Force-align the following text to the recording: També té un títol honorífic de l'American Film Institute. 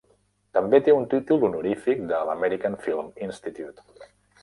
També 0.57 0.79
té 0.87 0.95
un 0.99 1.05
títol 1.11 1.45
honorífic 1.49 2.03
de 2.15 2.25
l'American 2.31 2.81
Film 2.89 3.15
Institute. 3.31 3.91